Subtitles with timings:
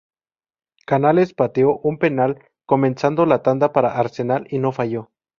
[0.87, 5.11] Canales pateó un penal comenzando la tanda para Arsenal y no falló.